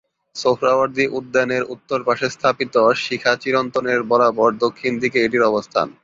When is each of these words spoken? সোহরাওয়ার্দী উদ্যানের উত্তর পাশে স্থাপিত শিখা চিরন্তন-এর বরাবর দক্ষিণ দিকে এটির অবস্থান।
সোহরাওয়ার্দী 0.35 1.05
উদ্যানের 1.11 1.63
উত্তর 1.73 1.99
পাশে 2.03 2.27
স্থাপিত 2.29 2.75
শিখা 3.01 3.33
চিরন্তন-এর 3.35 4.01
বরাবর 4.09 4.49
দক্ষিণ 4.63 4.93
দিকে 5.03 5.17
এটির 5.21 5.43
অবস্থান। 5.43 5.87